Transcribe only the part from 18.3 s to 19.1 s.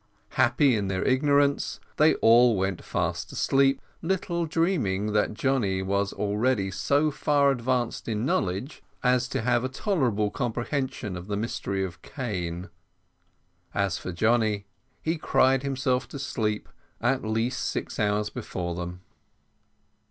before them.